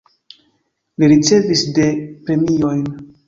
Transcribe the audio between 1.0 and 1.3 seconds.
Li